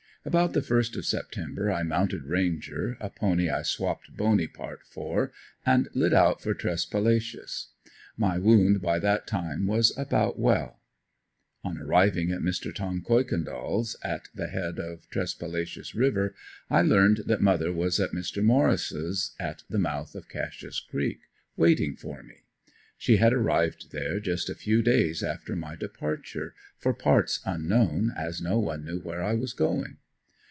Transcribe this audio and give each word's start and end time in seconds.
About 0.23 0.53
the 0.53 0.61
first 0.61 0.95
of 0.95 1.03
September 1.07 1.71
I 1.71 1.81
mounted 1.81 2.25
Ranger, 2.25 2.95
a 2.99 3.09
pony 3.09 3.49
I 3.49 3.63
swapped 3.63 4.15
Boney 4.15 4.45
part 4.47 4.81
for 4.85 5.31
and 5.65 5.89
lit 5.95 6.13
out 6.13 6.43
for 6.43 6.53
Tresspalacious. 6.53 7.69
My 8.17 8.37
wound 8.37 8.83
by 8.83 8.99
that 8.99 9.25
time 9.25 9.65
was 9.65 9.97
about 9.97 10.37
well. 10.37 10.79
On 11.63 11.79
arriving 11.79 12.29
at 12.31 12.41
Mr. 12.41 12.71
"Tom" 12.71 13.01
Kuykendall's 13.01 13.97
at 14.03 14.27
the 14.35 14.45
head 14.45 14.77
of 14.77 15.09
Tresspalacious 15.09 15.95
river, 15.95 16.35
I 16.69 16.83
learned 16.83 17.21
that 17.25 17.41
mother 17.41 17.73
was 17.73 17.99
at 17.99 18.11
Mr. 18.11 18.43
Morris', 18.43 19.33
at 19.39 19.63
the 19.71 19.79
mouth 19.79 20.13
of 20.13 20.29
Cashe's 20.29 20.79
creek, 20.81 21.21
waiting 21.57 21.95
for 21.95 22.21
me. 22.21 22.41
She 22.95 23.17
had 23.17 23.33
arrived 23.33 23.91
there 23.91 24.19
just 24.19 24.51
a 24.51 24.53
few 24.53 24.83
days 24.83 25.23
after 25.23 25.55
my 25.55 25.75
departure 25.75 26.53
for 26.77 26.93
parts 26.93 27.39
unknown, 27.43 28.11
as 28.15 28.39
no 28.39 28.59
one 28.59 28.85
knew 28.85 28.99
where 28.99 29.23
I 29.23 29.33
was 29.33 29.53
going. 29.53 29.97